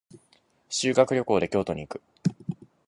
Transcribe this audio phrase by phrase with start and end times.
[0.67, 2.01] 修学旅行で京都に行く。